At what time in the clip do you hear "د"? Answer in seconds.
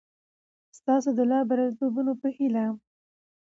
1.17-1.19